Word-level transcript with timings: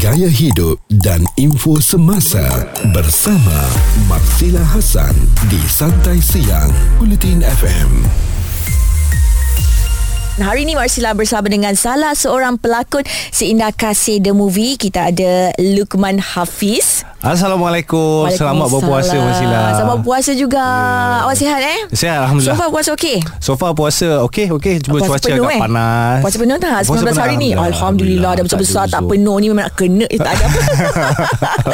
gaya 0.00 0.32
hidup 0.32 0.80
dan 1.04 1.20
info 1.36 1.76
semasa 1.76 2.40
bersama 2.96 3.68
Marsila 4.08 4.64
Hasan 4.72 5.12
di 5.52 5.60
Santai 5.68 6.16
Siang 6.16 6.72
Bulletin 6.96 7.44
FM. 7.44 8.29
Hari 10.40 10.64
ini 10.64 10.72
Marsila 10.72 11.12
bersama 11.12 11.52
dengan 11.52 11.76
salah 11.76 12.16
seorang 12.16 12.56
pelakon 12.56 13.04
seindah 13.28 13.76
kasih 13.76 14.24
The 14.24 14.32
Movie. 14.32 14.80
Kita 14.80 15.12
ada 15.12 15.52
Lukman 15.60 16.16
Hafiz. 16.16 17.04
Assalamualaikum. 17.20 18.32
Selamat 18.32 18.72
berpuasa 18.72 19.12
Masila. 19.12 19.76
Selamat 19.76 19.96
berpuasa 20.00 20.32
juga. 20.32 20.64
Yeah. 20.64 21.24
Awak 21.28 21.36
sihat 21.36 21.60
eh? 21.60 21.78
Sihat 21.92 22.16
alhamdulillah. 22.24 22.56
So 22.56 22.62
far 22.64 22.70
puasa 22.72 22.90
okey? 22.96 23.16
So 23.36 23.52
far 23.60 23.72
puasa 23.76 24.08
okey 24.24 24.46
okey. 24.48 24.74
Cuma 24.80 25.04
puasa 25.04 25.20
cuaca 25.20 25.28
penuh, 25.28 25.44
agak 25.44 25.52
eh? 25.52 25.60
panas. 25.60 26.18
Puasa 26.24 26.36
penuh 26.40 26.56
tak? 26.56 26.80
19 26.80 26.88
Puasa 26.88 27.20
hari 27.20 27.36
ni. 27.36 27.48
penuh, 27.52 27.68
Alhamdulillah 27.68 28.30
dah 28.32 28.44
besar-besar 28.48 28.84
tak, 28.88 29.04
ada 29.04 29.10
penuh 29.12 29.36
ni 29.36 29.46
memang 29.52 29.68
nak 29.68 29.74
kena 29.76 30.06
eh, 30.08 30.16
tak 30.24 30.32
ada 30.32 30.44
apa. 30.48 30.60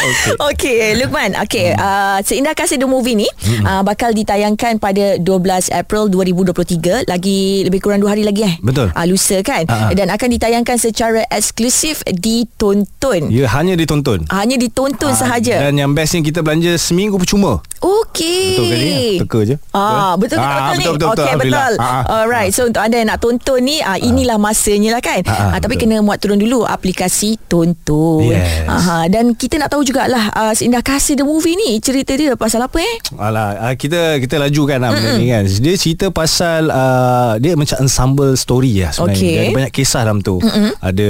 Okey. 0.03 0.35
okey, 0.51 0.79
Lukman. 0.99 1.31
Okey, 1.47 1.67
Hmm. 1.79 1.79
uh, 1.79 2.19
seindah 2.27 2.55
kasih 2.59 2.83
The 2.83 2.91
Movie 2.91 3.15
ni 3.15 3.29
uh, 3.63 3.87
bakal 3.87 4.11
ditayangkan 4.11 4.83
pada 4.83 5.15
12 5.23 5.23
April 5.71 6.11
2023. 6.11 7.07
Lagi 7.07 7.63
lebih 7.63 7.79
kurang 7.79 8.03
2 8.03 8.11
hari 8.11 8.27
lagi 8.27 8.43
eh? 8.43 8.55
Betul. 8.61 8.89
Uh, 8.91 9.07
lusa 9.07 9.41
kan? 9.41 9.65
Ha. 9.67 9.93
Dan 9.93 10.09
akan 10.09 10.29
ditayangkan 10.31 10.77
secara 10.77 11.25
eksklusif 11.29 12.01
di 12.07 12.45
Tonton. 12.55 13.29
Ya 13.29 13.49
hanya 13.49 13.75
ditonton. 13.75 14.25
Hanya 14.29 14.57
ditonton 14.57 15.09
Ah, 15.09 15.17
sahaja. 15.17 15.55
Dan 15.63 15.77
yang 15.77 15.91
bestnya 15.91 16.21
kita 16.21 16.41
belanja 16.41 16.77
seminggu 16.77 17.17
percuma. 17.17 17.61
Okey. 17.79 18.43
Betul 18.53 18.67
ke 18.67 18.77
ni? 18.77 19.01
Teka 19.21 19.41
je. 19.45 19.55
Ah, 19.71 20.17
betul 20.17 20.37
ke 20.37 20.43
tak 20.43 20.49
Ah, 20.49 20.71
betul, 20.73 20.73
betul, 20.73 20.77
ni? 20.77 20.85
betul, 20.87 20.93
betul. 20.97 21.07
Okey, 21.07 21.25
Alhamdulillah. 21.27 21.67
betul. 21.69 21.77
Ah. 21.79 22.03
Alright. 22.17 22.51
So 22.51 22.61
untuk 22.65 22.83
anda 22.83 22.97
yang 22.97 23.09
nak 23.09 23.21
tonton 23.21 23.59
ni, 23.61 23.77
ah, 23.81 23.97
inilah 23.97 24.37
masanya 24.37 24.91
lah 24.93 25.03
kan. 25.03 25.21
Ah, 25.25 25.55
ah, 25.55 25.59
tapi 25.59 25.77
betul. 25.77 25.93
kena 25.93 26.03
muat 26.03 26.19
turun 26.19 26.37
dulu 26.37 26.65
aplikasi 26.65 27.39
tonton. 27.47 28.33
Yes. 28.33 28.67
Aha, 28.67 29.07
dan 29.07 29.33
kita 29.33 29.57
nak 29.57 29.71
tahu 29.71 29.83
jugalah 29.83 30.33
uh, 30.33 30.53
Seindah 30.53 30.81
Kasih 30.81 31.15
The 31.15 31.25
Movie 31.25 31.55
ni 31.55 31.79
cerita 31.79 32.13
dia 32.13 32.35
pasal 32.35 32.61
apa 32.61 32.79
eh? 32.79 32.95
Alah, 33.15 33.61
ah, 33.63 33.75
kita 33.75 34.19
kita 34.19 34.37
laju 34.37 34.63
kan 34.67 34.79
lah 34.79 34.91
benda 34.91 35.11
ni 35.15 35.29
kan. 35.29 35.45
Dia 35.47 35.75
cerita 35.77 36.09
pasal 36.09 36.69
uh, 36.69 37.37
dia 37.37 37.55
macam 37.55 37.77
ensemble 37.79 38.35
story 38.47 38.79
lah 38.79 38.95
sebenarnya. 38.95 39.19
Dia 39.19 39.43
Ada 39.43 39.57
banyak 39.57 39.73
kisah 39.75 40.01
dalam 40.01 40.19
tu. 40.21 40.39
Mm-mm. 40.39 40.71
Ada 40.79 41.09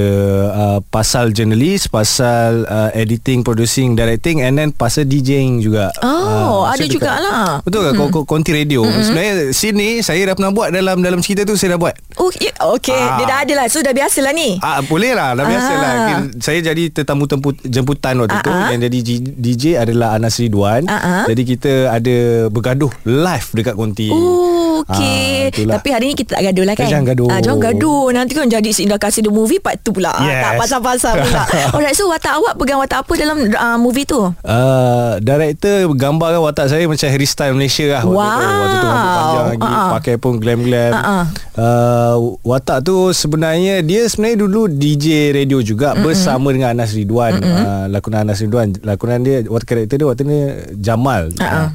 uh, 0.49 0.79
pasal 0.83 1.29
jurnalis, 1.29 1.85
pasal 1.85 2.65
uh, 2.65 2.89
editing, 2.91 3.41
producing, 3.41 3.93
directing 3.93 4.41
and 4.41 4.57
then 4.57 4.69
pasal 4.71 5.05
DJing 5.05 5.61
juga. 5.61 5.93
Oh, 6.01 6.65
Ah, 6.65 6.73
ada 6.73 6.81
dekat- 6.81 6.97
jugalah. 6.97 7.61
Betul 7.61 7.81
ke? 7.83 7.91
Mm-hmm. 7.93 8.25
Konti 8.25 8.51
radio. 8.51 8.81
Mm-hmm. 8.81 9.03
Sebenarnya 9.03 9.33
sini 9.51 9.87
saya 10.01 10.25
dah 10.25 10.33
pernah 10.33 10.49
buat 10.49 10.69
dalam 10.69 10.99
dalam 10.99 11.21
cerita 11.21 11.45
tu 11.45 11.53
saya 11.53 11.77
dah 11.77 11.79
buat. 11.79 11.93
Oh, 12.17 12.33
ya, 12.33 12.49
okey. 12.73 12.97
Ah. 12.97 13.15
Dia 13.15 13.25
dah 13.27 13.37
ada 13.45 13.53
lah. 13.55 13.65
So 13.67 13.79
dah 13.79 13.93
biasa 13.93 14.19
lah 14.19 14.33
ni. 14.33 14.57
Ah 14.57 14.81
boleh 14.81 15.13
lah 15.13 15.31
dah 15.31 15.45
biasa 15.45 15.71
Ah. 15.71 15.77
lah. 15.77 15.93
Saya 16.39 16.59
jadi 16.63 16.89
tetamu 16.89 17.23
temput, 17.23 17.53
jemputan 17.61 18.17
waktu 18.17 18.33
Ah, 18.33 18.41
tu 18.41 18.49
ah. 18.49 18.67
yang 18.67 18.81
jadi 18.81 18.97
DJ 19.37 19.77
adalah 19.77 20.17
Anas 20.17 20.35
Ridwan. 20.35 20.87
Ah, 20.87 20.97
ah. 20.97 21.23
Jadi 21.27 21.41
kita 21.45 21.73
ada 21.89 22.17
bergaduh 22.47 22.89
live 23.03 23.47
dekat 23.53 23.75
konti. 23.75 24.09
Oh, 24.09 24.66
okey. 24.83 25.53
Itulah. 25.53 25.73
Tapi 25.79 25.87
hari 25.93 26.05
ni 26.11 26.15
kita 26.17 26.37
tak 26.37 26.43
gaduh 26.51 26.65
lah 26.67 26.75
kan? 26.75 26.89
Jangan 26.89 27.05
gaduh. 27.07 27.27
Ah, 27.31 27.39
jangan 27.39 27.59
gaduh. 27.71 28.05
Nanti 28.13 28.31
kan 28.35 28.45
jadi 28.49 28.69
Seindah 28.69 28.99
Kasih 28.99 29.25
The 29.25 29.31
Movie 29.31 29.61
part 29.63 29.79
tu 29.81 29.95
pula. 29.95 30.13
Ah, 30.13 30.25
Yes. 30.27 30.43
tak 30.43 30.51
pasal-pasal 30.59 31.13
pula. 31.23 31.43
Alright, 31.75 31.95
so 31.95 32.09
watak 32.11 32.33
awak 32.37 32.53
pegang 32.59 32.79
watak 32.81 33.05
apa 33.05 33.11
dalam 33.15 33.37
uh, 33.47 33.77
movie 33.79 34.05
tu? 34.05 34.19
Uh, 34.43 35.17
director 35.23 35.87
gambarkan 35.95 36.41
watak 36.43 36.67
saya 36.69 36.83
macam 36.85 37.07
Harry 37.07 37.27
Style 37.27 37.55
Malaysia 37.55 37.85
lah 37.87 38.03
waktu 38.05 38.13
tu. 38.13 38.17
Wow. 38.17 38.57
Waktu 38.57 38.75
tu 38.77 38.87
rambut 38.87 39.11
panjang 39.11 39.45
lagi, 39.47 39.67
ah. 39.67 39.89
pakai 39.97 40.15
pun 40.19 40.33
glam-glam. 40.37 40.91
Ah. 40.93 41.25
Uh, 41.57 42.15
watak 42.45 42.85
tu 42.85 43.11
sebenarnya 43.11 43.81
dia 43.81 44.05
sebenarnya 44.05 44.37
dulu 44.45 44.69
DJ 44.69 45.33
radio 45.33 45.59
juga 45.63 45.93
mm-hmm. 45.93 46.05
bersama 46.05 46.47
dengan 46.53 46.69
Anas 46.77 46.93
Ridwan. 46.93 47.33
Mm-hmm. 47.39 47.63
Uh, 47.65 47.85
lakonan 47.91 48.19
Anas 48.27 48.39
Ridwan. 48.43 48.67
Lakonan 48.83 49.19
dia 49.25 49.45
watak 49.47 49.67
karakter 49.67 49.95
dia 49.97 50.07
waktu 50.07 50.23
ni 50.27 50.39
Jamal. 50.79 51.33
Ah. 51.41 51.47
Uh, 51.47 51.69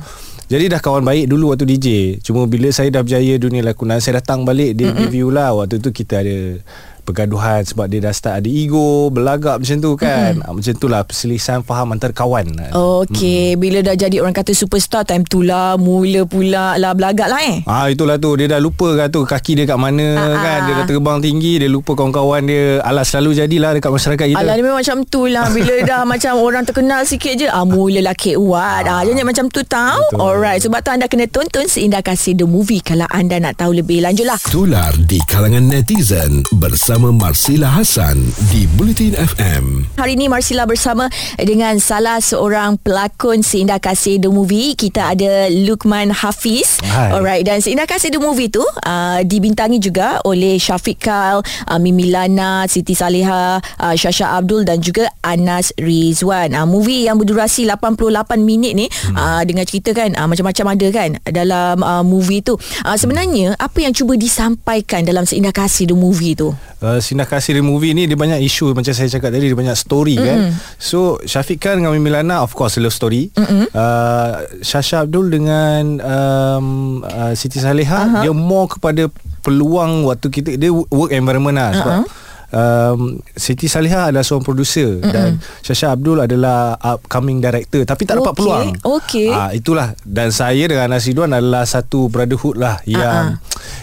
jadi 0.50 0.68
dah 0.68 0.80
kawan 0.82 1.06
baik 1.06 1.30
dulu 1.30 1.54
waktu 1.54 1.64
DJ. 1.64 2.18
Cuma 2.20 2.44
bila 2.50 2.68
saya 2.74 2.90
dah 2.90 3.02
berjaya 3.04 3.34
dunia 3.38 3.62
lakonan, 3.62 4.02
saya 4.02 4.18
datang 4.20 4.42
balik 4.42 4.76
dia 4.76 4.90
mm-hmm. 4.90 5.02
review 5.06 5.28
lah. 5.30 5.54
Waktu 5.56 5.78
tu 5.78 5.94
kita 5.94 6.20
ada 6.20 6.60
pergaduhan 7.02 7.62
sebab 7.62 7.86
dia 7.86 8.00
dah 8.00 8.14
start 8.14 8.42
ada 8.42 8.48
ego, 8.48 9.10
belagak 9.10 9.58
macam 9.58 9.76
tu 9.78 9.92
kan. 9.94 10.38
Mm-hmm. 10.38 10.54
Macam 10.54 10.74
tu 10.78 10.86
lah 10.86 11.02
perselisihan 11.02 11.60
faham 11.60 11.92
antara 11.92 12.14
kawan. 12.14 12.54
Okey, 12.72 13.54
bila 13.56 13.82
dah 13.82 13.94
jadi 13.94 14.22
orang 14.22 14.32
kata 14.32 14.52
superstar 14.52 15.02
time 15.02 15.26
tu 15.26 15.42
lah 15.42 15.74
mula 15.74 16.24
pula 16.24 16.76
lah 16.76 16.92
belagak 16.92 17.26
lah 17.26 17.40
eh. 17.42 17.56
Ah 17.64 17.88
itulah 17.88 18.16
tu 18.16 18.36
dia 18.36 18.46
dah 18.46 18.60
lupa 18.60 18.94
kan 18.94 19.08
tu 19.08 19.24
kaki 19.24 19.58
dia 19.58 19.64
kat 19.64 19.78
mana 19.78 20.04
Ah, 20.12 20.36
kan 20.38 20.58
ah. 20.58 20.64
dia 20.66 20.72
dah 20.82 20.86
terbang 20.86 21.18
tinggi 21.18 21.56
dia 21.56 21.66
lupa 21.66 21.96
kawan-kawan 21.96 22.44
dia 22.44 22.78
alah 22.84 23.02
selalu 23.02 23.38
jadilah 23.38 23.72
dekat 23.72 23.88
masyarakat 23.88 24.26
kita. 24.34 24.38
Alah 24.38 24.54
dia 24.54 24.62
memang 24.62 24.78
macam 24.78 24.98
tu 25.08 25.24
lah 25.24 25.48
Bila 25.48 25.74
dah 25.82 26.02
macam 26.12 26.32
orang 26.38 26.64
terkenal 26.68 27.02
sikit 27.02 27.32
je 27.34 27.48
ah, 27.48 27.64
Mulalah 27.64 28.12
Kek 28.12 28.36
Wat 28.36 28.84
ah, 28.84 29.02
Jangan 29.02 29.24
macam 29.24 29.46
tu 29.48 29.64
tau 29.64 29.98
Betul. 30.12 30.20
Alright 30.20 30.60
Sebab 30.60 30.78
tu 30.84 30.90
anda 30.92 31.06
kena 31.08 31.26
tonton 31.26 31.64
Seindah 31.64 32.04
Kasih 32.04 32.36
The 32.36 32.44
Movie 32.44 32.84
Kalau 32.84 33.08
anda 33.08 33.40
nak 33.40 33.56
tahu 33.56 33.72
lebih 33.72 34.04
Lanjut 34.04 34.28
lah 34.28 34.38
Tular 34.50 34.92
di 35.08 35.16
kalangan 35.24 35.64
netizen 35.64 36.44
bersama 36.52 36.91
Marsila 36.92 37.72
Hasan 37.72 38.20
di 38.52 38.68
Bulletin 38.76 39.16
FM. 39.16 39.88
Hari 39.96 40.12
ini 40.12 40.28
Marsila 40.28 40.68
bersama 40.68 41.08
dengan 41.40 41.80
salah 41.80 42.20
seorang 42.20 42.76
pelakon 42.76 43.40
Seindah 43.40 43.80
Kasih 43.80 44.20
The 44.20 44.28
Movie. 44.28 44.76
Kita 44.76 45.16
ada 45.16 45.48
Lukman 45.48 46.12
Hafiz. 46.12 46.84
Hai. 46.84 47.16
Alright 47.16 47.48
dan 47.48 47.64
Seindah 47.64 47.88
Kasih 47.88 48.12
The 48.12 48.20
Movie 48.20 48.52
tu 48.52 48.60
uh, 48.60 49.24
dibintangi 49.24 49.80
juga 49.80 50.20
oleh 50.28 50.60
Syafiq 50.60 51.00
Kal, 51.00 51.40
uh, 51.40 51.78
Mimi 51.80 52.12
Lana, 52.12 52.68
Siti 52.68 52.92
Saleha, 52.92 53.56
uh, 53.80 53.94
Syasha 53.96 54.36
Abdul 54.36 54.68
dan 54.68 54.84
juga 54.84 55.08
Anas 55.24 55.72
Rizwan. 55.80 56.52
Uh, 56.52 56.68
movie 56.68 57.08
yang 57.08 57.16
berdurasi 57.16 57.64
88 57.72 58.36
minit 58.36 58.76
ni 58.76 58.92
hmm. 58.92 59.16
uh, 59.16 59.40
dengan 59.48 59.64
cerita 59.64 59.96
kan 59.96 60.12
uh, 60.12 60.28
macam-macam 60.28 60.76
ada 60.76 60.86
kan 60.92 61.10
dalam 61.24 61.80
uh, 61.80 62.04
movie 62.04 62.44
tu. 62.44 62.60
Uh, 62.84 63.00
sebenarnya 63.00 63.56
apa 63.56 63.80
yang 63.80 63.96
cuba 63.96 64.12
disampaikan 64.12 65.08
dalam 65.08 65.24
Seindah 65.24 65.56
Kasih 65.56 65.88
The 65.88 65.96
Movie 65.96 66.36
tu? 66.36 66.52
Uh, 66.82 66.98
Sinah 66.98 67.30
Kasih 67.30 67.54
di 67.54 67.62
movie 67.62 67.94
ni 67.94 68.10
dia 68.10 68.18
banyak 68.18 68.42
isu 68.42 68.74
macam 68.74 68.90
saya 68.90 69.06
cakap 69.06 69.30
tadi 69.30 69.46
dia 69.46 69.54
banyak 69.54 69.78
story 69.78 70.18
mm-hmm. 70.18 70.26
kan. 70.26 70.38
So 70.82 71.22
Syafiq 71.22 71.62
Khan 71.62 71.78
dengan 71.78 71.94
Mimi 71.94 72.10
Lana 72.10 72.42
of 72.42 72.58
course 72.58 72.82
love 72.82 72.90
story. 72.90 73.30
Mm-hmm. 73.38 73.70
Uh, 73.70 74.30
Syasha 74.66 75.06
Abdul 75.06 75.30
dengan 75.30 76.02
um, 76.02 76.66
uh, 77.06 77.38
Siti 77.38 77.62
Saleha 77.62 78.02
uh-huh. 78.02 78.22
dia 78.26 78.34
more 78.34 78.66
kepada 78.66 79.06
peluang 79.46 80.10
waktu 80.10 80.26
kita 80.26 80.58
dia 80.58 80.74
work 80.74 81.14
environment 81.14 81.54
lah 81.54 81.70
sebab 81.70 81.94
Uh-huh. 82.02 82.30
Um, 82.52 83.24
Siti 83.32 83.64
Saleha 83.64 84.12
adalah 84.12 84.20
seorang 84.20 84.44
producer 84.44 85.00
mm-hmm. 85.00 85.08
dan 85.08 85.40
Syasha 85.64 85.88
Abdul 85.96 86.20
adalah 86.20 86.76
upcoming 86.84 87.40
director 87.40 87.80
tapi 87.88 88.04
tak 88.04 88.20
dapat 88.20 88.36
Okey, 88.36 88.40
peluang. 88.44 88.68
okey. 89.00 89.30
Ah, 89.32 89.56
itulah 89.56 89.96
dan 90.04 90.28
saya 90.36 90.68
dengan 90.68 90.92
Anas 90.92 91.08
Ridwan 91.08 91.32
adalah 91.32 91.64
satu 91.64 92.12
brotherhood 92.12 92.60
lah 92.60 92.76
yang 92.84 93.40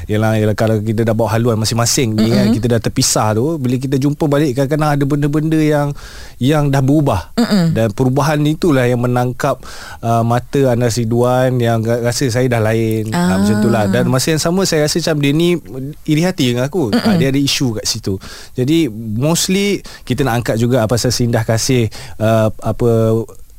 ialah, 0.10 0.40
ialah 0.40 0.56
kalau 0.58 0.82
kita 0.82 1.06
dah 1.06 1.14
bawa 1.14 1.36
haluan 1.38 1.58
masing-masing 1.60 2.18
ni 2.18 2.32
kan 2.32 2.50
kita 2.54 2.68
dah 2.78 2.80
terpisah 2.82 3.36
tu 3.38 3.58
bila 3.62 3.76
kita 3.78 3.96
jumpa 3.96 4.26
balik 4.26 4.58
kadang-kadang 4.58 4.90
ada 4.98 5.04
benda-benda 5.06 5.60
yang 5.60 5.88
yang 6.40 6.72
dah 6.72 6.82
berubah 6.82 7.36
Mm-mm. 7.36 7.76
dan 7.76 7.88
perubahan 7.94 8.40
itulah 8.46 8.88
yang 8.88 9.04
menangkap 9.04 9.60
uh, 10.02 10.24
mata 10.24 10.74
Anas 10.74 10.98
Ridwan 10.98 11.60
yang 11.60 11.84
rasa 11.84 12.32
saya 12.32 12.48
dah 12.48 12.62
lain 12.64 13.12
ah. 13.12 13.36
Ah. 13.36 13.38
macam 13.42 13.56
itulah 13.60 13.84
dan 13.92 14.04
masa 14.08 14.36
yang 14.36 14.42
sama 14.42 14.64
saya 14.64 14.88
rasa 14.88 15.00
macam 15.04 15.18
dia 15.22 15.32
ni 15.36 15.50
iri 16.08 16.22
hati 16.24 16.54
dengan 16.54 16.68
aku 16.68 16.92
ah, 16.94 17.16
dia 17.16 17.30
ada 17.30 17.40
isu 17.40 17.80
kat 17.82 17.86
situ 17.86 18.16
jadi 18.56 18.90
mostly 18.94 19.84
kita 20.08 20.26
nak 20.26 20.44
angkat 20.44 20.56
juga 20.58 20.86
pasal 20.90 21.14
sindah 21.14 21.44
kasih 21.44 21.92
uh, 22.18 22.50
apa 22.64 22.90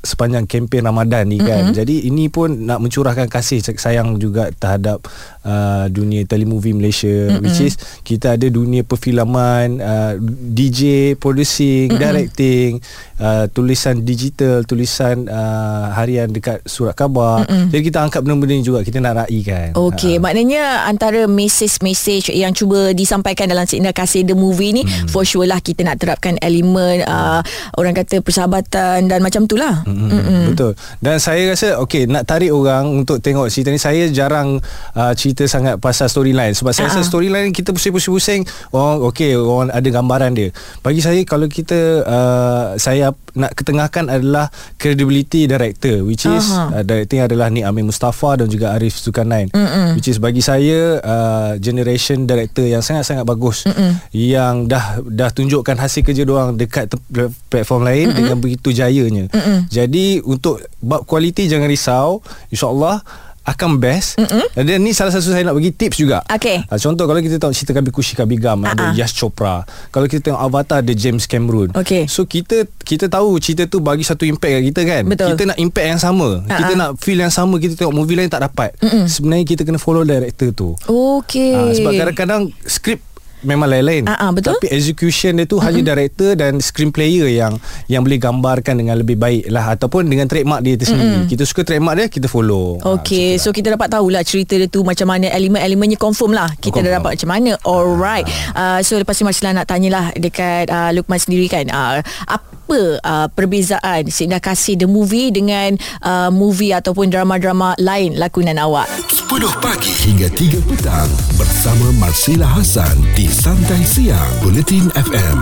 sepanjang 0.01 0.49
kempen 0.49 0.85
Ramadan 0.85 1.29
ni 1.29 1.39
kan. 1.41 1.71
Mm-hmm. 1.71 1.77
Jadi 1.77 1.97
ini 2.09 2.33
pun 2.33 2.65
nak 2.65 2.81
mencurahkan 2.81 3.29
kasih 3.29 3.61
sayang 3.61 4.17
juga 4.17 4.49
terhadap 4.57 5.05
uh, 5.45 5.87
dunia 5.93 6.25
telemovie 6.25 6.73
Malaysia 6.73 7.29
mm-hmm. 7.29 7.43
which 7.45 7.61
is 7.61 7.75
kita 8.03 8.41
ada 8.41 8.49
dunia 8.49 8.81
perfilman, 8.85 9.81
uh, 9.81 10.17
DJ, 10.57 11.15
producing, 11.21 11.93
mm-hmm. 11.93 12.01
directing, 12.01 12.71
uh, 13.21 13.45
tulisan 13.53 14.01
digital, 14.03 14.65
tulisan 14.65 15.29
uh, 15.29 15.93
harian 15.93 16.33
dekat 16.33 16.65
surat 16.65 16.97
khabar. 16.97 17.45
Mm-hmm. 17.45 17.69
Jadi 17.73 17.83
kita 17.93 17.99
angkat 18.01 18.21
benda-benda 18.25 18.55
ni 18.57 18.65
juga 18.65 18.81
kita 18.81 18.99
nak 19.05 19.27
raikan. 19.27 19.77
Okey, 19.77 20.17
Ah. 20.17 20.23
maknanya 20.23 20.63
antara 20.89 21.29
message-message 21.29 22.33
yang 22.33 22.57
cuba 22.57 22.97
disampaikan 22.97 23.47
dalam 23.47 23.69
Seindah 23.69 23.93
Kasih 23.93 24.25
The 24.25 24.37
Movie 24.37 24.73
ni 24.73 24.83
hmm. 24.83 25.09
for 25.13 25.23
sure 25.27 25.45
lah 25.45 25.61
kita 25.61 25.85
nak 25.85 26.01
terapkan 26.01 26.41
elemen 26.41 27.05
uh, 27.05 27.45
orang 27.77 27.95
kata 27.97 28.25
persahabatan 28.25 29.07
dan 29.07 29.21
macam 29.21 29.45
tu 29.45 29.59
Mm-hmm. 29.93 30.47
Betul. 30.49 30.73
Dan 30.99 31.17
saya 31.17 31.43
rasa 31.47 31.69
okay 31.77 32.05
nak 32.05 32.25
tarik 32.25 32.51
orang 32.51 32.87
untuk 32.97 33.19
tengok 33.19 33.47
cerita 33.47 33.69
ni 33.69 33.79
saya 33.79 34.07
jarang 34.09 34.59
uh, 34.93 35.13
cerita 35.13 35.45
sangat 35.45 35.77
pasal 35.77 36.07
storyline 36.07 36.53
sebab 36.53 36.71
saya 36.71 36.87
Ah. 36.87 36.91
rasa 36.93 37.03
storyline 37.03 37.51
kita 37.51 37.71
pusing-pusing 37.71 38.43
oh 38.71 39.05
okay 39.05 39.35
orang 39.35 39.69
ada 39.69 39.87
gambaran 39.87 40.33
dia. 40.33 40.49
Bagi 40.81 40.99
saya 40.99 41.21
kalau 41.23 41.47
kita 41.47 41.77
uh, 42.03 42.65
saya 42.77 43.11
nak 43.33 43.53
ketengahkan 43.53 44.09
adalah 44.09 44.51
credibility 44.75 45.45
director 45.45 46.03
which 46.03 46.25
is 46.25 46.45
Aha. 46.49 46.73
uh, 46.73 46.83
directing 46.83 47.21
adalah 47.21 47.47
Ni 47.47 47.63
Amin 47.63 47.85
Mustafa 47.85 48.35
dan 48.35 48.47
juga 48.47 48.73
Arif 48.73 48.97
Zulkarnain. 48.97 49.47
Mm-mm. 49.51 49.95
Which 49.95 50.07
is 50.07 50.17
bagi 50.17 50.41
saya 50.41 50.99
uh, 50.99 51.53
generation 51.57 52.25
director 52.25 52.65
yang 52.65 52.81
sangat-sangat 52.81 53.23
bagus 53.23 53.63
Mm-mm. 53.65 53.99
yang 54.11 54.65
dah 54.65 54.99
dah 55.01 55.29
tunjukkan 55.29 55.77
hasil 55.77 56.03
kerja 56.03 56.23
diorang 56.23 56.55
dekat 56.55 56.89
te- 56.89 56.99
platform 57.47 57.83
lain 57.83 58.07
Mm-mm. 58.07 58.17
dengan 58.17 58.37
begitu 58.37 58.71
jayanya. 58.71 59.29
Mm-mm. 59.29 59.71
Jadi 59.81 60.21
untuk 60.21 60.59
bab 60.79 61.05
kualiti 61.05 61.47
jangan 61.47 61.67
risau. 61.67 62.21
InsyaAllah 62.49 63.01
akan 63.41 63.81
best. 63.81 64.21
Mm-mm. 64.21 64.47
Dan 64.53 64.85
ni 64.85 64.93
salah 64.93 65.11
satu 65.11 65.33
saya 65.33 65.43
nak 65.43 65.57
bagi 65.57 65.73
tips 65.73 65.97
juga. 65.97 66.21
Okey. 66.29 66.61
Uh, 66.69 66.77
contoh 66.79 67.09
kalau 67.09 67.19
kita 67.19 67.41
tengok 67.41 67.57
cerita 67.57 67.73
Kabi 67.73 67.91
Kushi 67.91 68.13
Kabigam 68.13 68.63
uh-huh. 68.63 68.71
ada 68.71 68.83
Ah, 68.83 68.91
ah. 68.93 68.95
Yash 68.95 69.17
Chopra. 69.17 69.65
Kalau 69.89 70.07
kita 70.07 70.31
tengok 70.31 70.39
Avatar 70.39 70.85
ada 70.85 70.93
James 70.93 71.25
Cameron. 71.25 71.73
Okey. 71.73 72.05
So 72.07 72.29
kita 72.29 72.69
kita 72.85 73.09
tahu 73.09 73.41
cerita 73.41 73.65
tu 73.65 73.81
bagi 73.81 74.05
satu 74.05 74.23
impact 74.23 74.53
kat 74.53 74.63
kita 74.71 74.81
kan. 74.85 75.03
Betul. 75.09 75.29
Kita 75.35 75.43
nak 75.51 75.59
impact 75.59 75.89
yang 75.89 76.01
sama. 76.01 76.29
Ah, 76.47 76.59
Kita 76.63 76.73
nak 76.77 76.91
feel 77.01 77.19
yang 77.19 77.33
sama 77.33 77.57
kita 77.57 77.75
tengok 77.75 77.95
movie 77.97 78.15
lain 78.15 78.29
tak 78.29 78.45
dapat. 78.45 78.77
Mm-mm. 78.79 79.09
Sebenarnya 79.09 79.45
kita 79.49 79.63
kena 79.65 79.81
follow 79.81 80.05
director 80.05 80.49
tu. 80.53 80.69
Okey. 80.87 81.57
Ah, 81.57 81.73
sebab 81.75 81.93
kadang-kadang 81.97 82.43
skrip 82.69 83.01
memang 83.43 83.69
lain-lain. 83.71 84.05
Ah, 84.09 84.31
betul. 84.33 84.57
Tapi 84.57 84.69
execution 84.73 85.37
dia 85.37 85.47
tu 85.49 85.57
mm-hmm. 85.57 85.67
hanya 85.67 85.81
director 85.95 86.31
dan 86.37 86.61
screenplayer 86.61 87.29
yang 87.31 87.57
yang 87.89 88.05
boleh 88.05 88.21
gambarkan 88.21 88.81
dengan 88.81 89.01
lebih 89.01 89.17
baik 89.17 89.49
lah 89.49 89.77
ataupun 89.77 90.09
dengan 90.09 90.29
trademark 90.29 90.61
dia 90.65 90.77
itu 90.77 90.87
sendiri. 90.91 91.29
Kita 91.29 91.43
suka 91.49 91.63
trademark 91.65 91.97
dia, 91.97 92.07
kita 92.09 92.27
follow. 92.29 92.81
Ah, 92.81 93.01
Okey, 93.01 93.37
macam 93.37 93.41
tu 93.41 93.43
so 93.43 93.49
kita 93.55 93.75
dapat 93.75 93.89
tahulah 93.93 94.23
cerita 94.25 94.55
dia 94.57 94.69
tu 94.69 94.85
macam 94.85 95.09
mana 95.09 95.29
elemen-elemennya 95.33 95.97
confirm 95.97 96.37
lah. 96.37 96.53
Kita 96.59 96.81
dah 96.81 96.91
confirm. 96.91 96.97
dapat 97.01 97.11
macam 97.17 97.31
mana. 97.31 97.51
Alright. 97.65 98.27
Uh, 98.53 98.79
so 98.85 98.97
lepas 99.01 99.17
ni 99.19 99.25
Marsila 99.25 99.51
nak 99.57 99.67
tanyalah 99.69 100.13
dekat 100.17 100.69
uh, 100.69 100.91
Lukman 100.93 101.19
sendiri 101.21 101.47
kan. 101.49 101.67
Uh, 101.71 102.01
apa 102.29 102.50
uh, 102.77 103.27
perbezaan 103.33 104.07
Sindah 104.07 104.39
Kasih 104.39 104.79
The 104.79 104.87
Movie 104.87 105.35
dengan 105.35 105.75
uh, 106.05 106.31
movie 106.31 106.71
ataupun 106.71 107.11
drama-drama 107.11 107.75
lain 107.81 108.15
lakonan 108.17 108.61
awak? 108.61 108.87
10 109.11 109.31
pagi 109.59 109.93
hingga 110.07 110.29
3 110.31 110.69
petang 110.71 111.11
bersama 111.35 111.91
Marsila 111.99 112.47
Hasan 112.47 113.03
di 113.19 113.27
Santai 113.27 113.83
Siang 113.83 114.45
Bulletin 114.45 114.91
FM. 114.95 115.39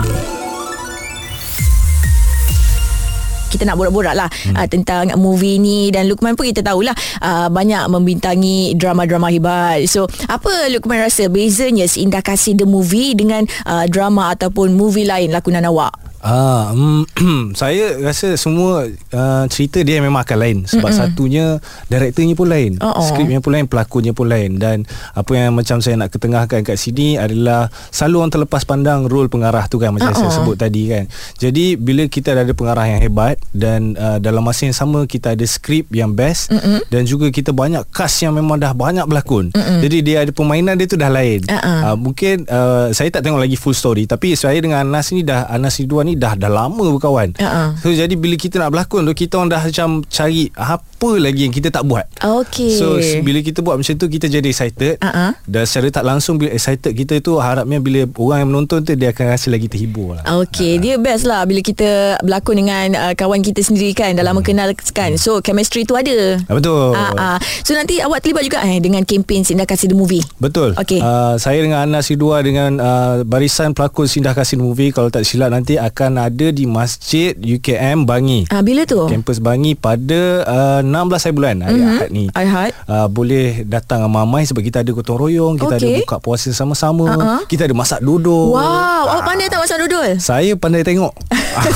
kita 3.49 3.65
nak 3.65 3.81
borak-borak 3.81 4.13
lah 4.13 4.29
hmm. 4.29 4.55
uh, 4.55 4.67
tentang 4.69 5.03
movie 5.17 5.57
ni 5.57 5.89
dan 5.89 6.05
Lukman 6.05 6.37
pun 6.37 6.45
kita 6.45 6.61
tahulah 6.61 6.93
uh, 7.19 7.49
banyak 7.49 7.81
membintangi 7.89 8.77
drama-drama 8.77 9.33
hebat. 9.33 9.89
So 9.89 10.05
apa 10.29 10.69
Lukman 10.69 11.01
rasa 11.01 11.27
bezanya 11.27 11.89
Indah 11.97 12.21
Kasih 12.21 12.55
The 12.55 12.69
Movie 12.69 13.17
dengan 13.17 13.49
uh, 13.65 13.89
drama 13.89 14.31
ataupun 14.37 14.77
movie 14.77 15.09
lain 15.09 15.33
lakonan 15.33 15.65
awak? 15.65 16.08
Ah, 16.19 16.75
mm, 16.75 17.55
saya 17.61 17.95
rasa 18.03 18.35
semua 18.35 18.83
uh, 19.15 19.43
cerita 19.47 19.79
dia 19.79 20.03
memang 20.03 20.27
akan 20.27 20.37
lain 20.37 20.57
sebab 20.67 20.91
Mm-mm. 20.91 20.99
satunya 20.99 21.45
direkturnya 21.87 22.35
pun 22.35 22.47
lain, 22.51 22.75
Oh, 22.83 22.91
oh. 22.91 23.07
skripnya 23.07 23.39
pun 23.39 23.55
lain, 23.55 23.65
pelakonnya 23.71 24.11
pun 24.11 24.27
lain 24.27 24.59
dan 24.59 24.83
apa 25.15 25.31
yang 25.31 25.55
macam 25.55 25.79
saya 25.79 25.95
nak 25.95 26.11
ketengahkan 26.11 26.67
kat 26.67 26.75
sini 26.75 27.15
adalah 27.15 27.71
selalu 27.95 28.15
orang 28.19 28.31
terlepas 28.35 28.63
pandang 28.67 29.07
role 29.07 29.31
pengarah 29.31 29.65
tu 29.71 29.79
kan 29.79 29.95
macam 29.95 30.11
Oh, 30.11 30.17
saya 30.19 30.29
oh. 30.33 30.35
sebut 30.43 30.55
tadi 30.59 30.89
kan. 30.91 31.05
Jadi 31.39 31.79
bila 31.79 32.03
kita 32.09 32.35
ada 32.35 32.51
pengarah 32.51 32.83
yang 32.89 32.99
hebat 32.99 33.39
dan 33.55 33.95
uh, 33.95 34.17
dalam 34.19 34.43
masa 34.43 34.67
yang 34.67 34.75
sama 34.75 35.07
kita 35.07 35.37
ada 35.37 35.45
skrip 35.47 35.87
yang 35.95 36.11
best 36.11 36.51
Mm-mm. 36.51 36.83
dan 36.91 37.07
juga 37.07 37.31
kita 37.31 37.55
banyak 37.55 37.87
cast 37.95 38.25
yang 38.25 38.35
memang 38.35 38.59
dah 38.59 38.75
banyak 38.75 39.05
berlakon. 39.07 39.55
Mm-mm. 39.55 39.79
Jadi 39.85 39.97
dia 40.03 40.27
ada 40.27 40.31
permainan 40.35 40.75
dia 40.75 40.89
tu 40.89 40.99
dah 40.99 41.07
lain. 41.07 41.45
Uh-uh. 41.47 41.93
Uh, 41.93 41.95
mungkin 41.95 42.43
uh, 42.49 42.91
saya 42.91 43.07
tak 43.07 43.23
tengok 43.23 43.39
lagi 43.39 43.55
full 43.55 43.77
story 43.77 44.03
tapi 44.09 44.33
saya 44.35 44.57
dengan 44.59 44.83
Anas 44.83 45.13
ni 45.13 45.21
dah 45.23 45.47
Anas 45.47 45.77
ni 45.79 45.85
dua 45.85 46.01
ni 46.09 46.17
dah 46.17 46.33
dah 46.33 46.49
lama 46.49 46.97
berkawan. 46.97 47.37
Uh-uh. 47.37 47.77
So 47.77 47.93
jadi 47.93 48.17
bila 48.17 48.33
kita 48.33 48.57
nak 48.57 48.73
berlakon 48.73 49.05
tu 49.05 49.13
kita 49.13 49.37
orang 49.37 49.53
dah 49.53 49.61
macam 49.69 50.01
cari 50.09 50.49
apa 50.57 50.88
lagi 51.07 51.47
yang 51.47 51.53
kita 51.55 51.71
tak 51.71 51.87
buat. 51.87 52.03
Okey. 52.19 52.75
So 52.75 52.99
bila 53.23 53.39
kita 53.39 53.63
buat 53.63 53.79
macam 53.79 53.95
tu 53.95 54.05
kita 54.11 54.27
jadi 54.27 54.43
excited. 54.43 54.99
Uh-uh. 54.99 55.31
Dan 55.47 55.63
secara 55.63 55.87
tak 56.01 56.03
langsung 56.03 56.35
bila 56.35 56.51
excited 56.51 56.91
kita 56.91 57.23
tu 57.23 57.39
harapnya 57.39 57.79
bila 57.79 58.03
orang 58.19 58.43
yang 58.43 58.49
menonton 58.51 58.83
tu 58.83 58.91
dia 58.99 59.15
akan 59.15 59.25
rasa 59.31 59.47
lagi 59.47 59.71
terhibur 59.71 60.19
lah. 60.19 60.23
Okey, 60.43 60.81
dia 60.83 60.99
best 60.99 61.23
lah 61.23 61.47
bila 61.47 61.63
kita 61.63 62.19
berlakon 62.19 62.65
dengan 62.65 62.87
uh, 62.97 63.13
kawan 63.15 63.39
kita 63.39 63.63
sendiri 63.63 63.95
kan 63.95 64.11
dah 64.17 64.25
lama 64.25 64.43
kenal 64.43 64.73
kan. 64.91 65.15
So 65.15 65.39
chemistry 65.39 65.87
tu 65.87 65.95
ada. 65.95 66.41
Ah, 66.49 66.55
betul. 66.57 66.91
Ah. 66.97 67.37
So 67.63 67.77
nanti 67.77 68.01
awak 68.03 68.25
terlibat 68.25 68.43
juga 68.43 68.59
eh 68.65 68.81
dengan 68.81 69.05
kempen 69.05 69.45
Sindah 69.45 69.69
Kasih 69.69 69.93
The 69.93 69.97
Movie. 69.97 70.25
Betul. 70.41 70.75
Okey. 70.75 70.99
Uh, 70.99 71.37
saya 71.37 71.61
dengan 71.61 71.85
Anas 71.85 72.09
Ridua 72.09 72.41
dengan 72.43 72.81
uh, 72.81 73.21
barisan 73.23 73.71
pelakon 73.77 74.09
Sindah 74.09 74.33
Kasih 74.33 74.57
Movie 74.57 74.91
kalau 74.91 75.13
tak 75.13 75.23
silap 75.23 75.53
nanti 75.53 75.77
akan 75.77 76.17
ada 76.17 76.49
di 76.49 76.65
Masjid 76.65 77.37
UKM 77.37 78.03
Bangi. 78.03 78.49
Ah 78.49 78.65
bila 78.65 78.83
tu? 78.89 79.05
Kampus 79.05 79.37
Bangi 79.39 79.77
pada 79.77 80.43
uh, 80.49 80.81
16 80.89 80.97
hari 81.21 81.33
bulan 81.33 81.55
hari 81.59 81.79
Mhm. 81.79 81.89
Ahad 81.89 82.09
ni. 82.09 82.25
Ahad. 82.31 82.71
Uh, 82.83 83.07
boleh 83.07 83.47
datang 83.63 84.03
ramai 84.03 84.43
sebab 84.43 84.59
kita 84.59 84.81
ada 84.81 84.89
gotong 84.89 85.17
royong, 85.17 85.53
kita 85.55 85.73
Okey. 85.73 85.79
ada 85.79 85.97
buka 86.01 86.15
puasa 86.17 86.49
sama-sama, 86.51 87.05
Uh-uh. 87.07 87.41
kita 87.45 87.63
ada 87.63 87.73
masak 87.73 87.99
duduk. 87.99 88.51
Wow, 88.51 89.05
awak 89.07 89.23
pandai 89.25 89.47
tak 89.47 89.59
masak 89.59 89.77
dodol? 89.79 90.17
Saya 90.17 90.53
pandai 90.53 90.81
tengok. 90.81 91.13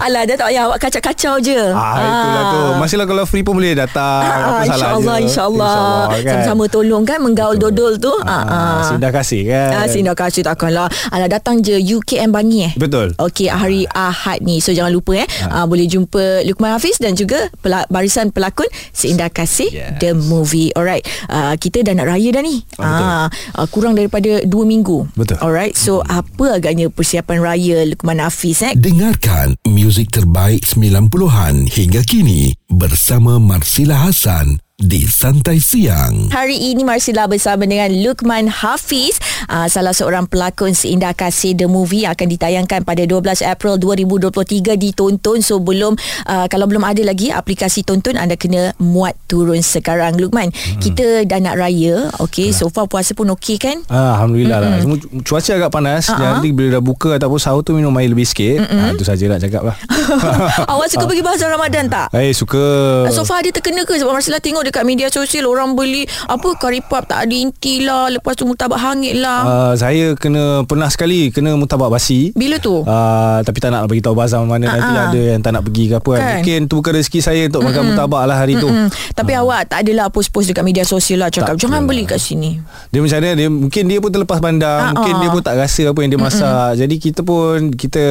Alah, 0.00 0.24
dah 0.24 0.34
tak 0.34 0.46
payah 0.46 0.62
awak 0.64 0.78
kacau-kacau 0.78 1.34
je. 1.38 1.60
ah, 1.70 1.96
itulah 1.96 2.42
tu. 2.46 2.62
Masihlah 2.76 3.06
kalau 3.06 3.24
free 3.24 3.40
pun 3.40 3.54
boleh 3.54 3.72
datang. 3.74 4.20
Ah, 4.20 4.60
Apa 4.60 4.62
salah 4.66 4.88
InsyaAllah 4.90 5.16
je. 5.16 5.24
InsyaAllah 5.24 5.76
kan? 6.18 6.34
Sama-sama 6.34 6.64
tolong 6.66 7.04
kan 7.04 7.18
Menggaul 7.18 7.56
dodol 7.56 7.96
tu 7.96 8.12
Ah, 8.22 8.42
ah, 8.42 8.78
Sindah 8.86 9.10
kasih 9.10 9.46
kan. 9.46 9.70
Ah, 9.74 9.86
Sindah 9.86 10.12
kasih 10.12 10.42
takkanlah 10.42 10.88
Alah 11.08 11.28
datang 11.28 11.60
je 11.60 11.76
UKM 11.76 12.30
Bangi 12.30 12.58
eh 12.64 12.72
Betul. 12.74 13.14
Okey 13.16 13.46
hari 13.46 13.86
Ahad 13.88 14.40
ni 14.40 14.58
So 14.58 14.70
jangan 14.70 14.90
lupa 14.90 15.14
eh 15.16 15.28
Ah. 15.44 15.62
uh, 15.62 15.66
Boleh 15.66 15.86
jumpa 15.86 16.42
Lukman 16.42 16.74
Hafiz 16.74 16.98
Dan 16.98 17.14
juga 17.14 17.48
Barisan 17.86 18.33
pelakon 18.34 18.66
Seindah 18.90 19.30
Kasih 19.30 19.70
Yes. 19.70 19.96
The 19.96 20.12
Movie. 20.12 20.74
Alright. 20.74 21.06
Uh, 21.26 21.54
Kita 21.54 21.80
dah 21.80 21.94
nak 21.94 22.10
raya 22.10 22.34
dah 22.34 22.42
ni. 22.42 22.60
Ah, 22.76 22.82
betul. 22.82 23.06
uh, 23.06 23.26
uh, 23.62 23.66
Kurang 23.70 23.94
daripada 23.94 24.42
2 24.42 24.50
minggu. 24.66 25.14
Betul. 25.14 25.38
Alright. 25.38 25.74
So 25.74 26.02
apa 26.02 26.58
agaknya 26.58 26.90
Persiapan 26.90 27.38
raya 27.38 27.86
Lukman 27.86 28.18
Hafiz 28.18 28.60
eh? 28.60 28.74
Dengarkan 28.74 29.54
muzik 29.64 30.10
terbaik 30.10 30.66
90-an 30.66 31.70
hingga 31.70 32.02
kini 32.02 32.58
bersama 32.66 33.38
Marsila 33.38 34.08
Hasan 34.08 34.58
di 34.74 35.06
Santai 35.06 35.62
Siang. 35.62 36.34
Hari 36.34 36.74
ini 36.74 36.82
Marsila 36.82 37.30
bersama 37.30 37.62
dengan 37.62 37.86
Lukman 37.94 38.50
Hafiz 38.50 39.22
uh, 39.46 39.70
Salah 39.70 39.94
seorang 39.94 40.26
pelakon 40.26 40.74
Seindah 40.74 41.14
Kasih 41.14 41.54
The 41.54 41.70
Movie 41.70 42.10
Akan 42.10 42.26
ditayangkan 42.26 42.82
pada 42.82 43.06
12 43.06 43.46
April 43.46 43.78
2023 43.78 44.74
Ditonton 44.74 45.38
So 45.46 45.62
belum 45.62 45.94
uh, 46.26 46.50
Kalau 46.50 46.66
belum 46.66 46.82
ada 46.82 46.98
lagi 47.06 47.30
aplikasi 47.30 47.86
tonton 47.86 48.18
Anda 48.18 48.34
kena 48.34 48.74
muat 48.82 49.14
turun 49.30 49.62
sekarang. 49.62 50.18
Lukman 50.18 50.50
hmm. 50.50 50.82
Kita 50.82 51.22
dah 51.22 51.38
nak 51.38 51.54
raya. 51.54 52.10
Okay 52.26 52.50
so 52.50 52.66
far 52.66 52.90
puasa 52.90 53.14
pun 53.14 53.30
okey 53.38 53.62
kan? 53.62 53.78
Ah, 53.86 54.18
Alhamdulillah 54.18 54.58
lah. 54.58 54.82
Cuma 54.82 54.98
cu- 54.98 55.22
cuaca 55.22 55.54
agak 55.54 55.70
panas. 55.70 56.10
Ah, 56.10 56.18
uh-huh. 56.18 56.32
Jadi 56.42 56.50
bila 56.50 56.82
dah 56.82 56.82
buka 56.82 57.14
Ataupun 57.14 57.38
sahur 57.38 57.62
tu 57.62 57.78
Minum 57.78 57.94
air 58.02 58.10
lebih 58.10 58.26
sikit. 58.26 58.66
Ah, 58.66 58.90
Itu 58.90 59.06
saja 59.06 59.22
nak 59.30 59.38
cakap 59.38 59.62
lah. 59.70 59.78
Awak 60.74 60.90
suka 60.90 61.06
pergi 61.06 61.22
bazar 61.22 61.46
Ramadan 61.54 61.86
tak? 61.86 62.10
Eh 62.10 62.34
suka. 62.34 63.06
So 63.14 63.22
far 63.22 63.46
dia 63.46 63.54
terkena 63.54 63.86
ke? 63.86 63.94
Sebab 63.94 64.10
Marsila 64.10 64.42
tengok 64.42 64.63
dekat 64.64 64.82
media 64.88 65.06
sosial 65.12 65.46
Orang 65.46 65.76
beli 65.76 66.08
Apa 66.26 66.56
karipap 66.56 67.06
tak 67.06 67.28
ada 67.28 67.34
inti 67.34 67.84
lah 67.84 68.08
Lepas 68.08 68.34
tu 68.34 68.48
mutabak 68.48 68.80
hangit 68.80 69.20
lah 69.20 69.40
uh, 69.44 69.72
Saya 69.76 70.16
kena 70.16 70.64
Pernah 70.64 70.88
sekali 70.88 71.28
Kena 71.28 71.54
mutabak 71.54 71.92
basi 71.92 72.32
Bila 72.32 72.56
tu? 72.58 72.82
Uh, 72.82 73.38
tapi 73.44 73.58
tak 73.60 73.70
nak 73.70 73.86
bagi 73.86 74.00
tahu 74.00 74.16
bazar 74.16 74.40
mana 74.42 74.64
Ah, 74.64 74.80
nanti 74.80 74.92
ah. 74.96 75.04
ada 75.12 75.20
yang 75.36 75.40
tak 75.44 75.52
nak 75.52 75.62
pergi 75.68 75.84
ke 75.92 75.94
apa 76.00 76.10
kan. 76.10 76.18
Kan? 76.18 76.32
Mungkin 76.40 76.58
tu 76.66 76.74
bukan 76.80 76.92
rezeki 76.96 77.20
saya 77.20 77.42
untuk 77.52 77.62
makan 77.62 77.82
mutabak 77.92 78.22
lah 78.24 78.36
hari 78.40 78.54
tu. 78.56 78.68
Mm-mm. 78.70 78.88
Tapi 79.12 79.32
awak 79.36 79.68
tak 79.68 79.84
adalah 79.84 80.08
post-post 80.08 80.50
dekat 80.50 80.64
media 80.64 80.84
sosial 80.86 81.20
lah 81.20 81.28
Cakap 81.28 81.54
Tak 81.54 81.68
jangan 81.68 81.84
beli 81.84 82.08
kat 82.08 82.16
sini 82.16 82.58
Dia 82.88 83.04
macam 83.04 83.18
mana 83.20 83.30
dia 83.36 83.48
mungkin 83.52 83.82
dia 83.86 83.98
pun 84.00 84.10
terlepas 84.10 84.38
pandang, 84.40 84.80
Ah, 84.80 84.92
mungkin 84.96 85.14
dia 85.20 85.28
pun 85.28 85.42
tak 85.44 85.54
rasa 85.58 85.82
apa 85.90 85.98
yang 86.00 86.10
dia 86.16 86.20
masak. 86.20 86.70
Jadi 86.80 86.94
kita 86.96 87.20
pun 87.20 87.74
kita 87.74 88.02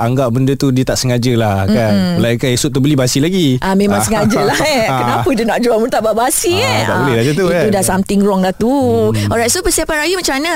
anggap 0.00 0.28
benda 0.32 0.52
tu 0.54 0.70
dia 0.72 0.86
tak 0.86 0.96
sengaja 0.96 1.32
lah 1.34 1.66
kan. 1.66 2.18
Melainkan 2.20 2.48
esok 2.54 2.70
tu 2.72 2.80
beli 2.80 2.94
basi 2.94 3.18
lagi. 3.18 3.58
Ah 3.60 3.74
memang 3.74 4.00
sengaja 4.00 4.40
lah 4.46 4.58
eh. 4.62 4.86
Kenapa 5.02 5.28
dia 5.34 5.44
nak 5.44 5.58
jual 5.60 5.76
murtabak 5.78 5.97
basi 6.00 6.54
Ah, 6.54 6.62
eh? 6.62 6.82
tak 6.84 6.96
boleh 6.96 7.14
lah 7.14 7.22
macam 7.22 7.34
tu, 7.34 7.44
Itu 7.44 7.52
kan? 7.52 7.64
dah 7.70 7.84
something 7.84 8.20
wrong 8.20 8.40
lah 8.40 8.52
tu. 8.52 8.68
Hmm. 8.68 9.30
Alright, 9.30 9.48
so 9.48 9.60
persiapan 9.60 10.02
raya 10.02 10.14
macam 10.14 10.34
mana? 10.36 10.54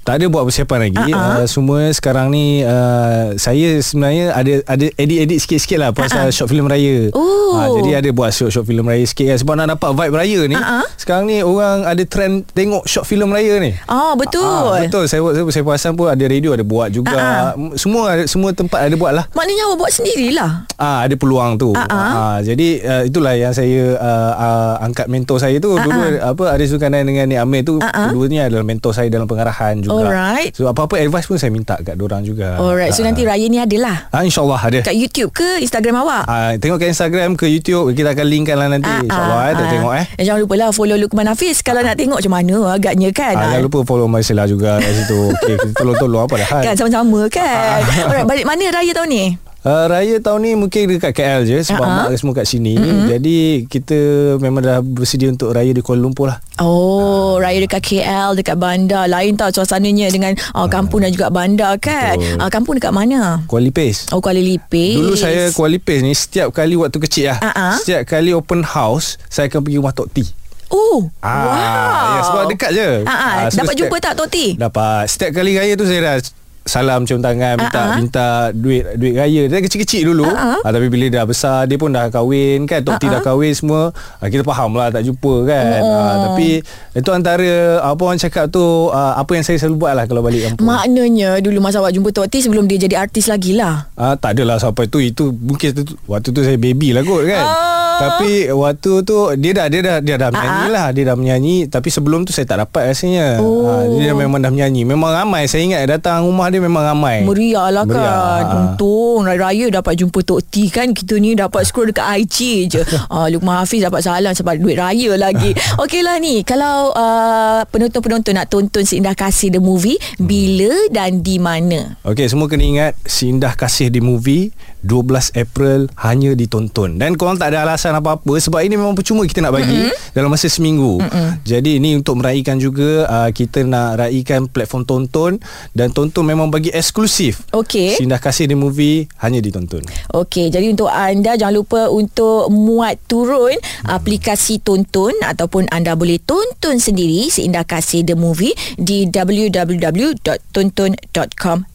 Tak 0.00 0.16
ada 0.16 0.26
buat 0.26 0.42
persiapan 0.42 0.88
lagi. 0.88 1.12
Ah. 1.12 1.44
Uh, 1.44 1.46
semua 1.46 1.92
sekarang 1.92 2.32
ni 2.32 2.64
uh, 2.64 3.36
saya 3.36 3.76
sebenarnya 3.78 4.32
ada 4.32 4.64
ada 4.64 4.86
edit-edit 4.96 5.38
sikit-sikit 5.38 5.78
lah 5.78 5.90
pasal 5.92 6.32
short 6.32 6.48
film 6.48 6.66
raya. 6.66 7.12
Oh. 7.12 7.52
Ah, 7.52 7.68
jadi 7.76 8.00
ada 8.00 8.08
buat 8.10 8.30
short, 8.30 8.48
short 8.48 8.64
film 8.64 8.86
raya 8.86 9.02
sikit 9.02 9.28
kan. 9.28 9.36
Sebab 9.36 9.54
nak 9.54 9.76
dapat 9.76 9.90
vibe 9.92 10.16
raya 10.16 10.40
ni. 10.46 10.56
Ah. 10.56 10.86
Sekarang 10.96 11.26
ni 11.26 11.42
orang 11.42 11.84
ada 11.84 12.02
trend 12.02 12.48
tengok 12.50 12.86
short 12.86 13.04
film 13.04 13.28
raya 13.28 13.60
ni. 13.60 13.76
Oh 13.86 14.16
betul. 14.16 14.40
Ah, 14.72 14.80
betul. 14.80 15.04
Saya 15.04 15.20
saya, 15.20 15.44
saya 15.50 15.62
perasan 15.62 15.92
pun 15.92 16.08
ada 16.08 16.24
radio 16.24 16.56
ada 16.56 16.64
buat 16.64 16.88
juga. 16.88 17.14
Ah, 17.14 17.52
Semua 17.76 18.16
ada- 18.16 18.28
semua 18.30 18.56
tempat 18.56 18.80
ada 18.80 18.94
buat 18.96 19.12
lah. 19.12 19.24
Maknanya 19.36 19.68
awak 19.68 19.76
buat 19.78 19.92
sendirilah. 19.92 20.50
Ah 20.80 21.04
ada 21.04 21.14
peluang 21.14 21.60
tu. 21.60 21.76
Ah. 21.76 21.86
Ah, 21.90 22.38
jadi 22.40 22.68
uh, 22.80 23.02
itulah 23.04 23.36
yang 23.36 23.52
saya 23.52 23.98
uh, 23.98 24.32
uh, 24.32 24.74
angkat 24.80 25.06
mentor 25.06 25.36
saya 25.36 25.60
tu 25.60 25.76
Ah, 25.76 25.84
dulu 25.84 26.00
apa 26.18 26.44
Aris 26.56 26.72
Zulkarnain 26.72 27.04
dengan 27.04 27.28
Nik 27.28 27.40
Amir 27.40 27.62
tu 27.62 27.78
ah. 27.78 28.08
keduanya 28.08 28.48
adalah 28.48 28.64
mentor 28.64 28.92
saya 28.94 29.10
dalam 29.10 29.26
pengarahan 29.26 29.82
juga. 29.82 29.89
Alright. 29.90 30.50
So 30.54 30.66
apa-apa 30.66 30.96
advice 30.96 31.26
pun 31.26 31.36
saya 31.36 31.50
minta 31.50 31.74
kat 31.76 31.94
orang 31.94 32.22
juga. 32.22 32.56
Alright. 32.56 32.90
So 32.90 33.00
Ah, 33.00 33.08
nanti 33.08 33.26
raya 33.26 33.42
ni 33.44 33.58
adalah 33.58 34.06
ah 34.08 34.22
insyaallah 34.22 34.60
ada. 34.60 34.80
kat 34.86 34.94
YouTube 34.94 35.30
ke 35.30 35.58
Instagram 35.58 36.00
awak? 36.00 36.24
Ah 36.24 36.54
tengok 36.54 36.78
kat 36.78 36.88
Instagram 36.88 37.34
ke 37.34 37.46
YouTube 37.46 37.90
kita 37.92 38.12
akan 38.12 38.26
linkkan 38.26 38.54
lah 38.54 38.68
nanti 38.68 38.86
Ah, 38.86 39.02
insyaallah 39.02 39.36
ah, 39.36 39.48
eh 39.48 39.54
tak 39.54 39.66
ah. 39.66 39.70
tengok 39.70 39.92
eh. 39.92 40.06
Dan 40.14 40.24
jangan 40.24 40.40
lupa 40.40 40.54
lah 40.56 40.68
follow 40.70 40.96
Lukman 40.96 41.26
Hafiz 41.26 41.56
Kalau 41.60 41.80
nak 41.80 41.96
tengok 41.96 42.18
macam 42.20 42.32
mana 42.32 42.56
agaknya 42.70 43.10
kan 43.10 43.34
Ah, 43.34 43.42
jangan 43.50 43.62
lupa 43.64 43.78
follow 43.82 44.06
Marcella 44.06 44.44
juga 44.46 44.78
kat 44.78 44.92
situ. 44.94 45.18
Okey, 45.32 45.54
kita 45.58 45.72
tolong-tolong 45.74 46.22
apa 46.22 46.34
dah. 46.38 46.48
Kan 46.62 46.74
sama-sama 46.76 47.20
kan. 47.26 47.82
Alright 48.06 48.26
balik 48.26 48.44
mana 48.44 48.64
raya 48.70 48.92
tahun 48.92 49.10
ni? 49.10 49.24
Uh, 49.60 49.84
raya 49.86 50.16
tahun 50.18 50.40
ni 50.40 50.52
mungkin 50.56 50.88
dekat 50.88 51.12
KL 51.12 51.44
je 51.44 51.60
sebab 51.60 51.84
uh-huh. 51.84 52.08
mak 52.08 52.16
semua 52.16 52.32
kat 52.32 52.48
sini. 52.48 52.80
Mm-hmm. 52.80 53.06
Jadi 53.12 53.36
kita 53.68 53.98
memang 54.40 54.64
dah 54.64 54.80
bersedia 54.80 55.28
untuk 55.28 55.52
raya 55.52 55.68
di 55.68 55.84
Kuala 55.84 56.00
Lumpur 56.00 56.32
lah. 56.32 56.40
Oh 56.56 57.36
raya 57.36 57.56
dekat 57.56 57.80
KL 57.80 58.32
Dekat 58.32 58.56
bandar 58.56 59.04
Lain 59.04 59.32
tau 59.32 59.48
suasananya 59.48 60.08
Dengan 60.08 60.36
uh, 60.52 60.68
kampung 60.68 61.00
dan 61.00 61.08
juga 61.08 61.28
bandar 61.28 61.76
kan 61.76 62.16
Betul. 62.16 62.36
uh, 62.36 62.48
Kampung 62.48 62.74
dekat 62.76 62.92
mana? 62.92 63.40
Kuala 63.44 63.64
Lipis. 63.64 64.12
Oh 64.12 64.20
Kuala 64.20 64.36
Lipis 64.36 64.96
Dulu 64.96 65.12
saya 65.12 65.48
Kuala 65.52 65.76
Lipis 65.76 66.00
ni 66.00 66.12
setiap 66.12 66.52
kali 66.52 66.76
waktu 66.76 66.96
kecil 66.98 67.32
lah. 67.32 67.38
Ah, 67.40 67.52
ah. 67.52 67.74
Setiap 67.76 68.04
kali 68.06 68.32
open 68.32 68.60
house 68.60 69.16
saya 69.28 69.48
akan 69.48 69.60
pergi 69.60 69.76
rumah 69.76 69.92
Tok 69.92 70.08
T. 70.10 70.24
Oh 70.68 71.08
Ah, 71.18 71.34
Wow 71.42 71.52
ya, 71.52 72.20
sebab 72.22 72.42
dekat 72.48 72.70
je. 72.72 72.88
Ah, 73.02 73.10
ah. 73.10 73.16
Ah, 73.18 73.36
so 73.48 73.58
Dapat 73.58 73.74
setiap- 73.74 73.78
jumpa 73.82 73.96
tak 73.98 74.14
Toti? 74.14 74.46
Dapat. 74.54 75.04
Setiap 75.04 75.30
kali 75.34 75.50
raya 75.52 75.72
tu 75.74 75.84
saya 75.84 76.00
dah 76.00 76.16
salam 76.62 77.02
cium 77.02 77.18
tangan 77.18 77.56
minta 77.56 77.80
ah. 77.80 77.88
minta 77.94 78.26
duit 78.50 78.84
duit 78.94 79.12
raya 79.12 79.46
dia 79.46 79.58
kecil-kecil 79.58 80.06
dulu 80.06 80.24
Ah, 80.24 80.58
ah. 80.58 80.70
tapi 80.70 80.86
bila 80.86 81.08
dah 81.08 81.24
besar 81.24 81.64
dia 81.64 81.74
pun 81.74 81.88
dah 81.88 82.08
kahwin 82.08 82.64
kan 82.64 82.80
tok 82.80 82.96
Ah, 82.96 83.08
dah 83.08 83.18
ah. 83.18 83.24
kahwin 83.24 83.50
semua 83.50 83.90
ah, 84.18 84.28
kita 84.28 84.42
faham 84.42 84.72
lah 84.72 84.88
tak 84.88 85.02
jumpa 85.02 85.34
kan 85.44 85.64
Oh. 85.80 85.88
ah, 85.90 86.14
tapi 86.28 86.60
itu 86.92 87.10
antara 87.10 87.50
apa 87.80 88.00
orang 88.00 88.18
cakap 88.18 88.46
tu 88.46 88.60
ah, 88.88 89.16
apa 89.16 89.30
yang 89.32 89.42
saya 89.42 89.56
selalu 89.56 89.76
buat 89.78 89.92
lah 89.94 90.04
kalau 90.04 90.20
balik 90.20 90.46
kampung 90.46 90.66
Maknanya 90.66 91.40
dulu 91.40 91.58
masa 91.58 91.78
awak 91.78 91.90
jumpa 91.90 92.10
Toti 92.10 92.38
Sebelum 92.38 92.64
dia 92.64 92.76
jadi 92.78 92.98
artis 92.98 93.24
lagi 93.24 93.52
lah 93.52 93.88
Ah, 93.94 94.14
tak 94.14 94.34
adalah 94.34 94.56
sampai 94.56 94.86
tu 94.86 94.98
itu 94.98 95.32
mungkin 95.32 95.72
tu, 95.72 95.82
waktu 96.06 96.28
tu 96.28 96.40
saya 96.40 96.56
baby 96.56 96.92
lah 96.92 97.00
kot 97.00 97.22
kan. 97.22 97.40
Ah. 97.40 97.88
Tapi 98.00 98.48
waktu 98.48 98.92
tu 99.02 99.16
dia 99.36 99.52
dah 99.54 99.66
dia 99.66 99.80
dah 99.80 99.96
dia 99.98 100.16
dah 100.16 100.28
menyanyi 100.28 100.60
Ah. 100.62 100.68
lah, 100.68 100.86
dia 100.90 101.04
dah 101.04 101.14
menyanyi 101.14 101.56
tapi 101.66 101.88
sebelum 101.88 102.24
tu 102.24 102.32
saya 102.32 102.44
tak 102.44 102.60
dapat 102.60 102.90
rasanya. 102.90 103.38
Oh. 103.38 103.64
Ah, 103.64 103.84
dia 103.86 104.12
memang 104.12 104.36
dah 104.36 104.48
menyanyi. 104.48 104.82
Memang 104.84 105.08
ramai 105.10 105.46
saya 105.46 105.62
ingat 105.62 105.84
datang 105.86 106.24
rumah 106.24 106.49
dia 106.50 106.60
memang 106.60 106.82
ramai. 106.84 107.22
Meriah 107.24 107.70
lah 107.70 107.86
Meriah. 107.86 108.02
kan. 108.04 108.44
Ah. 108.44 108.54
Untung 108.74 109.24
Raya-raya 109.24 109.70
dapat 109.80 109.94
jumpa 109.96 110.20
Tok 110.26 110.40
T 110.50 110.68
kan. 110.68 110.92
Kita 110.92 111.16
ni 111.16 111.38
dapat 111.38 111.64
scroll 111.64 111.94
dekat 111.94 112.06
IG 112.26 112.38
je. 112.68 112.82
Uh, 113.08 113.26
Lukman 113.32 113.62
Hafiz 113.62 113.80
dapat 113.80 114.02
salam 114.02 114.34
Sebab 114.34 114.58
duit 114.58 114.76
raya 114.76 115.14
lagi. 115.16 115.54
Okey 115.82 116.02
lah 116.02 116.18
ni. 116.18 116.42
Kalau 116.42 116.92
uh, 116.92 117.62
penonton-penonton 117.70 118.36
nak 118.36 118.50
tonton 118.50 118.82
Seindah 118.82 119.14
Kasih 119.14 119.54
The 119.54 119.62
Movie 119.62 119.96
Bila 120.18 120.90
dan 120.90 121.22
di 121.22 121.38
mana? 121.38 121.96
Okey, 122.02 122.26
semua 122.26 122.50
kena 122.50 122.66
ingat 122.66 122.92
Sindah 123.06 123.54
Kasih 123.54 123.88
di 123.88 124.02
movie 124.02 124.50
12 124.82 125.36
April 125.36 125.88
hanya 126.00 126.34
ditonton. 126.36 126.96
Dan 126.96 127.16
korang 127.16 127.36
tak 127.36 127.52
ada 127.54 127.62
alasan 127.68 127.94
apa-apa 127.96 128.40
sebab 128.40 128.64
ini 128.64 128.76
memang 128.76 128.94
percuma 128.96 129.24
kita 129.24 129.40
nak 129.44 129.52
bagi 129.56 129.88
mm-hmm. 129.88 130.14
dalam 130.16 130.30
masa 130.32 130.48
seminggu. 130.48 130.98
Mm-hmm. 131.00 131.28
Jadi 131.44 131.70
ini 131.80 131.96
untuk 131.96 132.16
meraihkan 132.20 132.60
juga 132.60 133.06
uh, 133.08 133.30
kita 133.30 133.64
nak 133.64 133.96
raikan 134.06 134.48
platform 134.48 134.84
tonton 134.84 135.38
dan 135.76 135.92
tonton 135.92 136.26
memang 136.26 136.50
bagi 136.50 136.70
eksklusif. 136.72 137.42
Okey. 137.52 137.96
Sindah 138.00 138.20
Kasih 138.20 138.46
di 138.50 138.56
movie 138.58 139.08
hanya 139.24 139.40
ditonton. 139.40 139.80
Okey, 140.12 140.52
jadi 140.52 140.68
untuk 140.68 140.92
anda 140.92 141.36
jangan 141.38 141.54
lupa 141.56 141.88
untuk 141.88 142.50
muat 142.52 143.00
turun 143.08 143.56
aplikasi 143.88 144.60
tonton 144.60 145.16
ataupun 145.24 145.64
anda 145.72 145.96
boleh 145.96 146.20
tonton 146.22 146.78
sendiri 146.80 147.30
Seindah 147.30 147.64
Kasih 147.64 148.04
The 148.04 148.14
Movie 148.18 148.52
di 148.76 149.06
www.tonton.com 149.08 151.69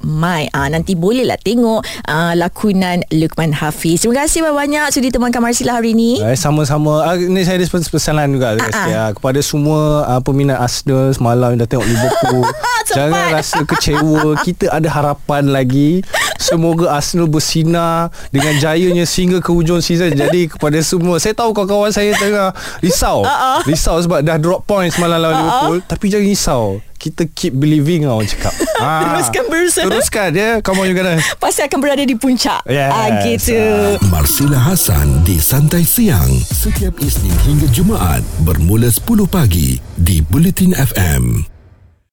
my. 0.00 0.46
Ah 0.52 0.70
nanti 0.70 0.94
bolehlah 0.94 1.34
tengok 1.36 1.82
ah, 2.06 2.32
lakonan 2.32 3.02
Lukman 3.10 3.50
Hafiz. 3.50 4.00
Terima 4.00 4.22
kasih 4.22 4.46
banyak 4.46 4.86
sudi 4.90 5.10
temankan 5.10 5.42
Marsila 5.42 5.74
hari 5.74 5.92
ini. 5.92 6.22
Eh, 6.22 6.38
sama-sama. 6.38 7.02
Ah, 7.02 7.16
Ni 7.16 7.42
saya 7.42 7.58
ada 7.58 7.66
pes- 7.66 7.90
pesanan 7.90 8.30
juga 8.30 8.54
Ah, 8.54 8.62
uh-uh. 8.62 8.94
ah. 8.94 9.10
Kepada 9.10 9.40
semua 9.40 9.80
uh, 10.06 10.20
Peminat 10.22 10.58
Arsenal 10.58 11.10
Semalam 11.10 11.54
yang 11.54 11.60
dah 11.60 11.68
tengok 11.68 11.86
Liverpool. 11.86 12.42
Jangan 12.96 13.34
rasa 13.34 13.58
kecewa. 13.62 14.38
Kita 14.40 14.70
ada 14.70 14.86
harapan 14.86 15.50
lagi. 15.50 16.06
Semoga 16.36 16.92
Arsenal 16.92 17.26
bersinar 17.26 18.12
Dengan 18.28 18.60
jayanya 18.60 19.02
Sehingga 19.02 19.40
ke 19.40 19.50
hujung 19.50 19.80
season. 19.80 20.12
Jadi 20.12 20.46
kepada 20.46 20.76
semua 20.78 21.16
Saya 21.16 21.32
tahu 21.32 21.50
kawan-kawan 21.50 21.90
saya 21.90 22.12
Tengah 22.12 22.52
risau. 22.78 23.24
Ah, 23.26 23.58
Risau 23.64 23.98
sebab 23.98 24.22
dah 24.22 24.36
drop 24.36 24.62
points 24.62 24.94
Semalam 24.94 25.18
lawan 25.18 25.36
Liverpool. 25.36 25.78
Tapi 25.82 26.04
jangan 26.06 26.26
risau 26.26 26.64
Kita 26.96 27.28
keep 27.28 27.52
believing 27.52 28.04
lah 28.04 28.16
Orang 28.16 28.26
cakap 28.26 28.52
Ah, 28.82 29.14
Teruskan 29.14 29.44
berusaha. 29.46 29.84
Teruskan 29.84 30.30
ya 30.32 30.50
Come 30.60 30.80
on 30.80 30.88
you 30.88 30.96
guys 30.96 31.20
Pasti 31.36 31.60
akan 31.60 31.78
berada 31.78 32.02
di 32.02 32.12
puncak. 32.12 32.64
Yes. 32.66 32.90
Ah 32.90 33.08
gitu. 33.22 33.60
Marsila 34.08 34.58
Hasan 34.58 35.22
di 35.22 35.36
Santai 35.36 35.82
Siang 35.82 36.28
setiap 36.42 36.96
Isnin 36.98 37.36
hingga 37.44 37.68
Jumaat 37.70 38.20
bermula 38.42 38.88
10 38.88 39.04
pagi 39.26 39.76
di 39.94 40.20
Bulletin 40.20 40.72
FM. 40.72 41.55